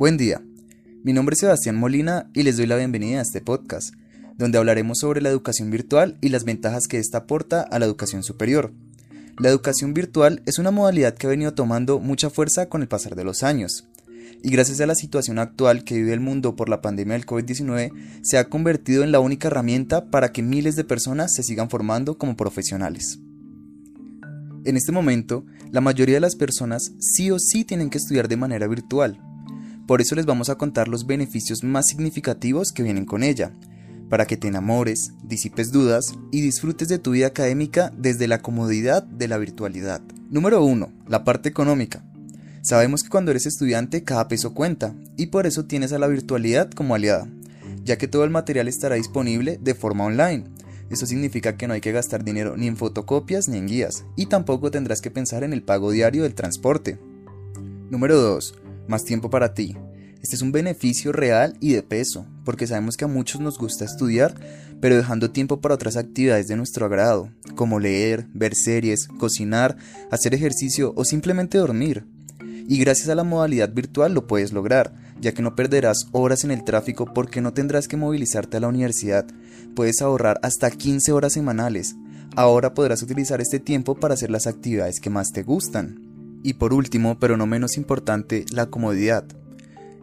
[0.00, 0.42] Buen día,
[1.04, 3.92] mi nombre es Sebastián Molina y les doy la bienvenida a este podcast,
[4.38, 8.22] donde hablaremos sobre la educación virtual y las ventajas que ésta aporta a la educación
[8.22, 8.72] superior.
[9.38, 13.14] La educación virtual es una modalidad que ha venido tomando mucha fuerza con el pasar
[13.14, 13.88] de los años,
[14.42, 17.92] y gracias a la situación actual que vive el mundo por la pandemia del COVID-19,
[18.22, 22.16] se ha convertido en la única herramienta para que miles de personas se sigan formando
[22.16, 23.18] como profesionales.
[24.64, 28.38] En este momento, la mayoría de las personas sí o sí tienen que estudiar de
[28.38, 29.20] manera virtual,
[29.90, 33.50] por eso les vamos a contar los beneficios más significativos que vienen con ella,
[34.08, 39.02] para que te enamores, disipes dudas y disfrutes de tu vida académica desde la comodidad
[39.02, 40.00] de la virtualidad.
[40.30, 40.92] Número 1.
[41.08, 42.04] La parte económica.
[42.62, 46.70] Sabemos que cuando eres estudiante cada peso cuenta y por eso tienes a la virtualidad
[46.70, 47.26] como aliada,
[47.82, 50.44] ya que todo el material estará disponible de forma online.
[50.88, 54.26] Eso significa que no hay que gastar dinero ni en fotocopias ni en guías y
[54.26, 56.96] tampoco tendrás que pensar en el pago diario del transporte.
[57.90, 58.54] Número 2
[58.90, 59.76] más tiempo para ti.
[60.22, 63.86] Este es un beneficio real y de peso, porque sabemos que a muchos nos gusta
[63.86, 64.34] estudiar,
[64.80, 69.76] pero dejando tiempo para otras actividades de nuestro agrado, como leer, ver series, cocinar,
[70.10, 72.04] hacer ejercicio o simplemente dormir.
[72.68, 76.50] Y gracias a la modalidad virtual lo puedes lograr, ya que no perderás horas en
[76.50, 79.26] el tráfico porque no tendrás que movilizarte a la universidad.
[79.74, 81.96] Puedes ahorrar hasta 15 horas semanales.
[82.36, 86.40] Ahora podrás utilizar este tiempo para hacer las actividades que más te gustan.
[86.42, 89.24] Y por último, pero no menos importante, la comodidad.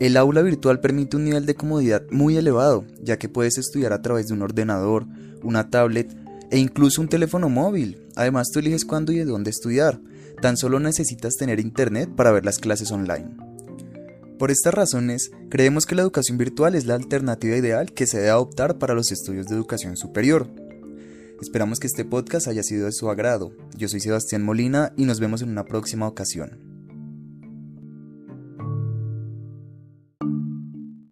[0.00, 4.00] El aula virtual permite un nivel de comodidad muy elevado, ya que puedes estudiar a
[4.00, 5.04] través de un ordenador,
[5.42, 6.16] una tablet
[6.50, 8.00] e incluso un teléfono móvil.
[8.16, 10.00] Además, tú eliges cuándo y de dónde estudiar.
[10.40, 13.28] Tan solo necesitas tener internet para ver las clases online.
[14.38, 18.30] Por estas razones, creemos que la educación virtual es la alternativa ideal que se debe
[18.30, 20.48] adoptar para los estudios de educación superior.
[21.42, 23.52] Esperamos que este podcast haya sido de su agrado.
[23.76, 26.69] Yo soy Sebastián Molina y nos vemos en una próxima ocasión.